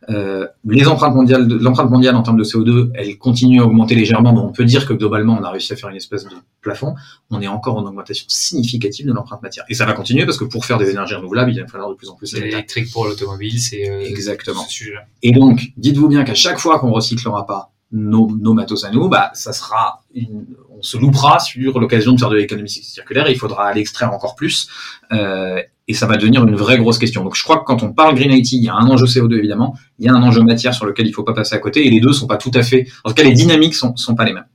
[0.09, 4.33] Euh, les empreintes mondiales, l'empreinte mondiale en termes de CO2, elle continue à augmenter légèrement,
[4.33, 6.93] mais on peut dire que globalement, on a réussi à faire une espèce de plafond.
[7.31, 9.65] On est encore en augmentation significative de l'empreinte matière.
[9.67, 11.95] Et ça va continuer parce que pour faire des énergies renouvelables, il va falloir de
[11.95, 14.61] plus en plus l'électrique pour l'automobile, c'est euh, exactement.
[14.61, 15.05] Ce sujet-là.
[15.23, 19.09] Et donc, dites-vous bien qu'à chaque fois qu'on recyclera pas nos, nos matos à nous,
[19.09, 20.45] bah, ça sera une,
[20.77, 23.29] on se loupera sur l'occasion de faire de l'économie circulaire.
[23.29, 24.69] Il faudra aller extraire encore plus,
[25.11, 27.23] euh, et ça va devenir une vraie grosse question.
[27.23, 29.37] Donc, je crois que quand on parle green IT, il y a un enjeu CO2
[29.37, 31.87] évidemment, il y a un enjeu matière sur lequel il faut pas passer à côté,
[31.87, 32.87] et les deux sont pas tout à fait.
[33.03, 34.45] En tout cas, les dynamiques sont, sont pas les mêmes.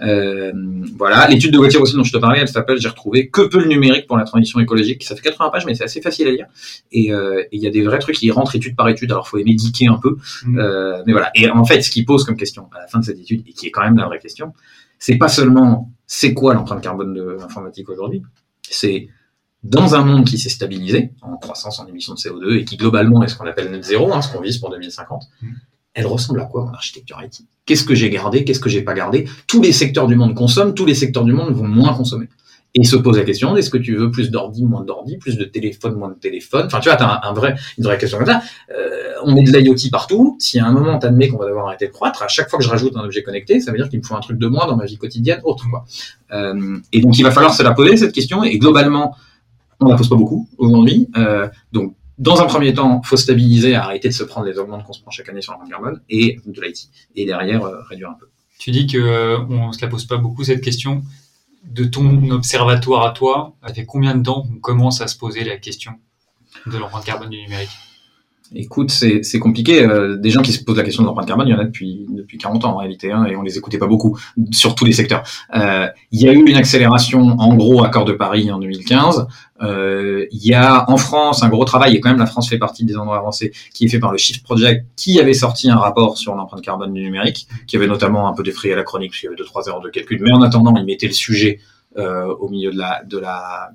[0.00, 0.52] Euh,
[0.96, 3.60] voilà, l'étude de voiture aussi dont je te parlais, elle s'appelle, j'ai retrouvé que peut
[3.60, 5.04] le numérique pour la transition écologique?
[5.04, 6.46] Ça fait 80 pages, mais c'est assez facile à lire.
[6.92, 9.10] Et euh, il y a des vrais trucs qui rentrent étude par étude.
[9.12, 10.58] Alors, faut aimer geeker un peu, mmh.
[10.58, 11.30] euh, mais voilà.
[11.34, 13.52] Et en fait, ce qui pose comme question à la fin de cette étude, et
[13.52, 14.52] qui est quand même la vraie question,
[15.02, 18.22] c'est pas seulement c'est quoi l'empreinte carbone de l'informatique aujourd'hui,
[18.62, 19.08] c'est
[19.64, 23.20] dans un monde qui s'est stabilisé en croissance en émissions de CO2 et qui globalement
[23.24, 25.48] est ce qu'on appelle net zéro, hein, ce qu'on vise pour 2050, mmh.
[25.94, 28.94] elle ressemble à quoi en architecture IT Qu'est-ce que j'ai gardé Qu'est-ce que j'ai pas
[28.94, 29.28] gardé?
[29.48, 32.28] Tous les secteurs du monde consomment, tous les secteurs du monde vont moins consommer.
[32.74, 35.44] Et se pose la question, est-ce que tu veux plus d'ordi, moins d'ordi, plus de
[35.44, 36.64] téléphone, moins de téléphone?
[36.66, 38.40] Enfin, tu vois, tu un, vrai, une vraie question comme ça.
[38.70, 40.36] Euh, on met de l'IoT partout.
[40.38, 42.58] Si à un moment, tu admets qu'on va devoir arrêter de croître, à chaque fois
[42.58, 44.46] que je rajoute un objet connecté, ça veut dire qu'il me faut un truc de
[44.46, 45.66] moins dans ma vie quotidienne, autre.
[45.68, 45.84] Quoi.
[46.32, 48.42] Euh, et donc, il va falloir se la poser, cette question.
[48.42, 49.16] Et globalement,
[49.80, 51.10] on la pose pas beaucoup aujourd'hui.
[51.18, 54.94] Euh, donc, dans un premier temps, faut stabiliser, arrêter de se prendre les augments qu'on
[54.94, 56.88] se prend chaque année sur l'empreinte carbone et de l'IT.
[57.16, 58.28] Et derrière, réduire un peu.
[58.58, 61.02] Tu dis que on se la pose pas beaucoup cette question.
[61.64, 65.44] De ton observatoire à toi, ça fait combien de temps qu'on commence à se poser
[65.44, 65.92] la question
[66.66, 67.70] de l'empreinte carbone du numérique?
[68.54, 69.82] Écoute, c'est compliqué.
[69.82, 71.64] Euh, des gens qui se posent la question de l'empreinte carbone, il y en a
[71.64, 74.18] depuis depuis 40 ans en réalité, hein, et on les écoutait pas beaucoup
[74.50, 75.22] sur tous les secteurs.
[75.54, 79.26] Euh, il y a eu une accélération, en gros, accord de Paris en 2015.
[79.62, 82.58] Euh, il y a en France un gros travail, et quand même la France fait
[82.58, 85.76] partie des endroits avancés, qui est fait par le Shift Project, qui avait sorti un
[85.76, 89.20] rapport sur l'empreinte carbone du numérique, qui avait notamment un peu défrayé la chronique, parce
[89.20, 90.20] qu'il y avait deux trois erreurs de calcul.
[90.22, 91.60] Mais en attendant, il mettait le sujet
[91.98, 93.70] euh, au milieu de la de la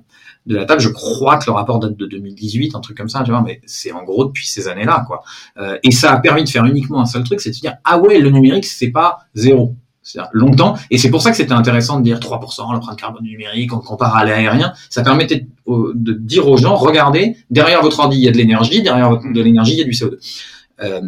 [0.48, 0.80] de la table.
[0.80, 3.60] Je crois que le rapport date de 2018, un truc comme ça, tu vois, mais
[3.66, 5.22] c'est en gros depuis ces années-là, quoi.
[5.58, 7.98] Euh, et ça a permis de faire uniquement un seul truc, c'est de dire ah
[7.98, 9.76] ouais, le numérique c'est pas zéro.
[10.02, 13.74] C'est-à-dire longtemps, et c'est pour ça que c'était intéressant de dire 3% l'empreinte carbone numérique,
[13.74, 14.72] on compare à l'aérien.
[14.88, 18.82] Ça permettait de, dire aux gens, regardez, derrière votre ordi il y a de l'énergie,
[18.82, 20.16] derrière de l'énergie il y a du CO2.
[20.80, 21.02] Euh,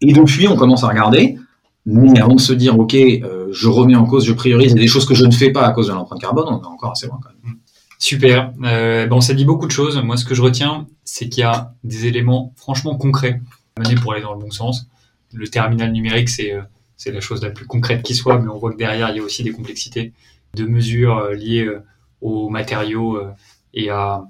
[0.00, 1.36] et depuis on commence à regarder,
[1.84, 5.04] mais avant de se dire ok, euh, je remets en cause, je priorise des choses
[5.04, 7.20] que je ne fais pas à cause de l'empreinte carbone, on est encore assez loin
[7.22, 7.56] quand même.
[8.04, 8.52] Super.
[8.64, 9.96] Euh, bon, ça dit beaucoup de choses.
[9.96, 13.40] Moi, ce que je retiens, c'est qu'il y a des éléments franchement concrets
[13.78, 14.90] menés pour aller dans le bon sens.
[15.32, 16.60] Le terminal numérique, c'est euh,
[17.06, 19.22] la chose la plus concrète qui soit, mais on voit que derrière, il y a
[19.22, 20.12] aussi des complexités
[20.52, 21.82] de mesures euh, liées euh,
[22.20, 23.18] aux matériaux
[23.72, 24.24] et à,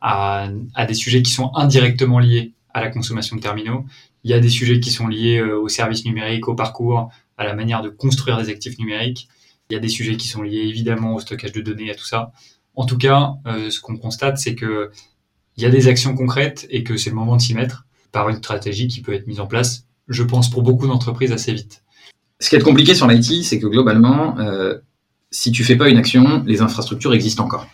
[0.00, 3.86] à, à, des sujets qui sont indirectement liés à la consommation de terminaux.
[4.22, 7.54] Il y a des sujets qui sont liés aux services numériques, au parcours, à la
[7.54, 9.26] manière de construire des actifs numériques.
[9.68, 12.06] Il y a des sujets qui sont liés évidemment au stockage de données, à tout
[12.06, 12.30] ça.
[12.76, 14.90] En tout cas, euh, ce qu'on constate, c'est que
[15.56, 18.28] il y a des actions concrètes et que c'est le moment de s'y mettre par
[18.28, 21.82] une stratégie qui peut être mise en place, je pense, pour beaucoup d'entreprises assez vite.
[22.38, 24.74] Ce qui est compliqué sur l'IT, c'est que globalement, euh,
[25.30, 27.66] si tu fais pas une action, les infrastructures existent encore.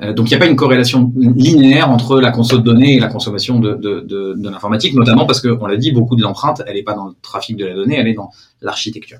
[0.00, 3.00] Euh, donc il n'y a pas une corrélation linéaire entre la conso de données et
[3.00, 6.82] la consommation de, de, l'informatique, notamment parce qu'on l'a dit, beaucoup de l'empreinte, elle n'est
[6.82, 9.18] pas dans le trafic de la donnée, elle est dans l'architecture.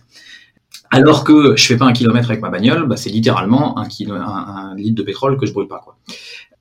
[0.95, 3.85] Alors que je fais pas un kilomètre avec ma bagnole, bah, c'est littéralement un,
[4.77, 5.81] litre de pétrole que je brûle pas.
[5.83, 5.97] Quoi.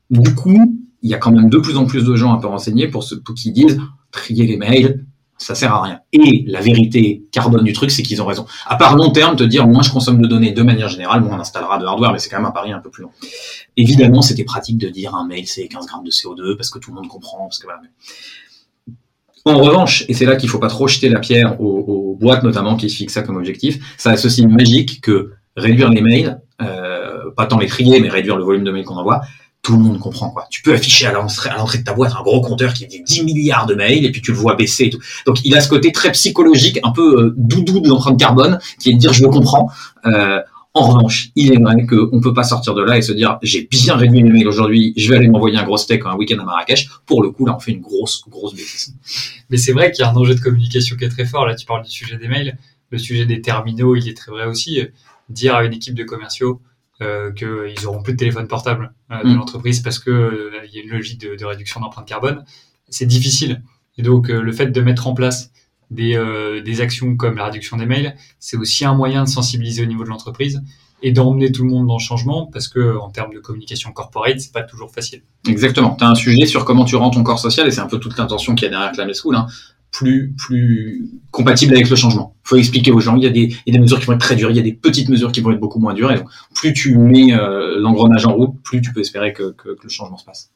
[0.09, 2.47] Du coup, il y a quand même de plus en plus de gens un peu
[2.47, 3.79] renseignés pour, ce, pour qui disent
[4.11, 5.05] trier les mails,
[5.37, 5.99] ça sert à rien.
[6.13, 8.47] Et la vérité carbone du truc, c'est qu'ils ont raison.
[8.65, 11.37] À part long terme, te dire moins je consomme de données de manière générale, moins
[11.37, 13.11] on installera de hardware, mais c'est quand même un pari un peu plus long.
[13.77, 16.89] Évidemment, c'était pratique de dire un mail c'est 15 grammes de CO2 parce que tout
[16.89, 17.81] le monde comprend, parce que voilà.
[19.45, 22.77] En revanche, et c'est là qu'il faut pas trop jeter la pierre aux, boîtes notamment
[22.77, 27.31] qui se fixent ça comme objectif, ça a ceci magique que réduire les mails, euh,
[27.35, 29.21] pas tant les trier, mais réduire le volume de mails qu'on envoie,
[29.63, 30.45] tout le monde comprend quoi.
[30.49, 33.65] Tu peux afficher à l'entrée de ta boîte un gros compteur qui dit 10 milliards
[33.65, 34.99] de mails et puis tu le vois baisser et tout.
[35.25, 38.89] Donc il a ce côté très psychologique, un peu euh, doudou de l'empreinte carbone, qui
[38.89, 39.69] est de dire je le comprends.
[40.05, 40.39] Euh,
[40.75, 43.37] en revanche, il est vrai qu'on ne peut pas sortir de là et se dire
[43.43, 46.39] j'ai bien réduit mes mails aujourd'hui, je vais aller m'envoyer un gros steak un week-end
[46.39, 46.87] à Marrakech.
[47.05, 48.95] Pour le coup, là, on fait une grosse, grosse bêtise.
[49.49, 51.45] Mais c'est vrai qu'il y a un enjeu de communication qui est très fort.
[51.45, 52.57] Là, tu parles du sujet des mails.
[52.89, 54.81] Le sujet des terminaux, il est très vrai aussi.
[55.29, 56.59] Dire à une équipe de commerciaux
[57.01, 59.35] euh, qu'ils auront plus de téléphone portable euh, de mm.
[59.35, 62.45] l'entreprise parce que euh, y a une logique de, de réduction d'empreinte carbone,
[62.89, 63.61] c'est difficile.
[63.97, 65.51] Et donc, euh, le fait de mettre en place
[65.93, 69.83] des, euh, des actions comme la réduction des mails, c'est aussi un moyen de sensibiliser
[69.83, 70.61] au niveau de l'entreprise
[71.01, 74.39] et d'emmener tout le monde dans le changement parce que en termes de communication corporate,
[74.39, 75.21] c'est pas toujours facile.
[75.47, 75.95] Exactement.
[75.95, 77.99] Tu as un sujet sur comment tu rends ton corps social et c'est un peu
[77.99, 79.47] toute l'intention qu'il y a derrière Climate School, hein,
[79.91, 80.33] plus
[81.29, 82.35] compatible avec le changement.
[82.43, 84.49] Faut expliquer aux gens, il y a des il mesures qui vont être très dures,
[84.49, 86.11] il y a des petites mesures qui vont être beaucoup moins dures
[86.55, 90.25] plus tu mets euh, l'engrenage en route, plus tu peux espérer que le changement se
[90.25, 90.51] passe.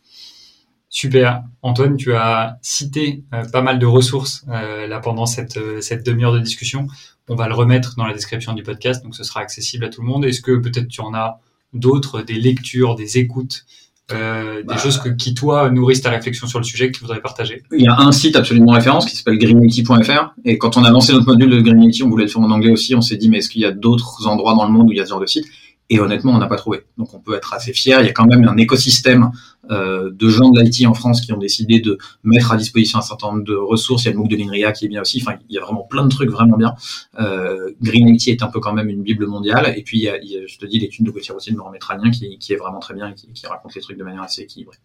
[0.99, 1.43] Super.
[1.61, 6.03] Antoine, tu as cité euh, pas mal de ressources euh, là pendant cette, euh, cette
[6.03, 6.87] demi-heure de discussion.
[7.29, 10.01] On va le remettre dans la description du podcast, donc ce sera accessible à tout
[10.01, 10.25] le monde.
[10.25, 11.39] Est-ce que peut-être tu en as
[11.71, 13.65] d'autres, des lectures, des écoutes,
[14.09, 14.77] des bah.
[14.77, 17.61] choses que, qui, toi, nourrissent ta réflexion sur le sujet que tu voudrais partager?
[17.71, 20.33] Il y a un site absolument référence qui s'appelle greenity.fr.
[20.45, 22.71] Et quand on a lancé notre module de Greenity, on voulait le faire en anglais
[22.71, 22.95] aussi.
[22.95, 24.97] On s'est dit, mais est-ce qu'il y a d'autres endroits dans le monde où il
[24.97, 25.45] y a ce genre de site?
[25.89, 26.85] Et honnêtement, on n'a pas trouvé.
[26.97, 28.01] Donc on peut être assez fier.
[28.01, 29.31] Il y a quand même un écosystème
[29.71, 33.01] euh, de gens de l'IT en France qui ont décidé de mettre à disposition un
[33.01, 34.03] certain nombre de ressources.
[34.03, 35.21] Il y a le MOOC de l'INRIA qui est bien aussi.
[35.21, 36.75] Enfin, il y a vraiment plein de trucs vraiment bien.
[37.19, 39.73] Euh, Green IT est un peu quand même une bible mondiale.
[39.77, 42.57] Et puis, je te dis, l'étude de Gauthier aussi de Mohamed Ranien qui, qui est
[42.57, 44.77] vraiment très bien et qui, raconte les trucs de manière assez équilibrée.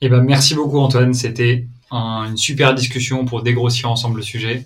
[0.00, 1.12] Eh ben, merci beaucoup Antoine.
[1.12, 4.64] C'était un, une super discussion pour dégrossir ensemble le sujet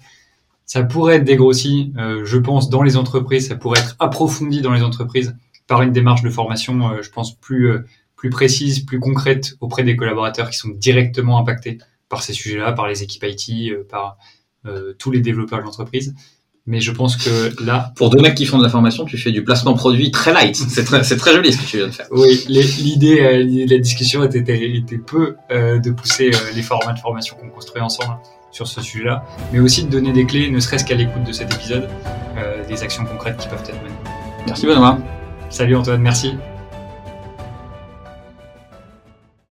[0.73, 4.73] ça pourrait être dégrossi, euh, je pense, dans les entreprises, ça pourrait être approfondi dans
[4.73, 7.81] les entreprises par une démarche de formation, euh, je pense, plus, euh,
[8.17, 11.77] plus précise, plus concrète auprès des collaborateurs qui sont directement impactés
[12.09, 14.17] par ces sujets-là, par les équipes IT, par
[14.97, 16.15] tous les développeurs de l'entreprise.
[16.65, 17.93] Mais je pense que là.
[17.97, 20.57] Pour deux mecs qui font de la formation, tu fais du placement produit très light.
[20.69, 22.07] C'est très, c'est très joli ce que tu viens de faire.
[22.13, 26.95] Oui, l'idée, euh, de la discussion était, était peu euh, de pousser euh, les formats
[26.95, 28.17] de formation qu'on construit ensemble
[28.53, 31.53] sur ce sujet-là, mais aussi de donner des clés, ne serait-ce qu'à l'écoute de cet
[31.53, 31.89] épisode,
[32.69, 33.95] des actions concrètes qui peuvent être menées.
[34.47, 34.99] Merci Benoît.
[35.51, 36.37] Salut Antoine, merci.